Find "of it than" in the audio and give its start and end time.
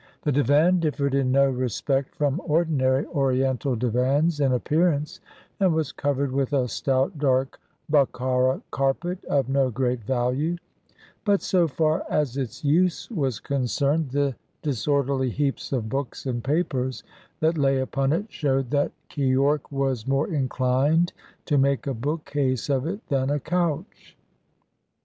22.71-23.29